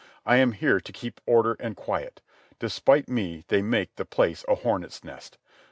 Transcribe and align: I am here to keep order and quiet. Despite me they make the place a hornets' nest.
I 0.25 0.37
am 0.37 0.53
here 0.53 0.79
to 0.79 0.91
keep 0.91 1.21
order 1.27 1.55
and 1.59 1.75
quiet. 1.77 2.23
Despite 2.57 3.07
me 3.07 3.45
they 3.49 3.61
make 3.61 3.97
the 3.97 4.03
place 4.03 4.43
a 4.47 4.55
hornets' 4.55 5.03
nest. 5.03 5.37